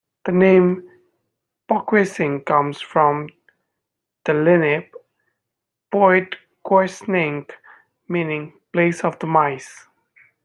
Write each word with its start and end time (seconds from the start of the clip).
The 0.25 0.31
name 0.31 0.89
Poquessing 1.69 2.43
comes 2.43 2.81
from 2.81 3.29
the 4.25 4.33
Lenape 4.33 4.95
"Poetquessnink," 5.93 7.51
meaning 8.07 8.53
"place 8.73 9.03
of 9.03 9.19
the 9.19 9.27
mice. 9.27 9.85